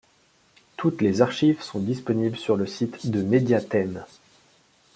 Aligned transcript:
Toutes 0.77 0.99
les 1.01 1.21
archives 1.21 1.61
sont 1.61 1.77
disponibles 1.79 2.35
sur 2.35 2.55
le 2.57 2.65
site 2.65 3.11
de 3.11 3.21
Média 3.21 3.61
Thème. 3.61 4.03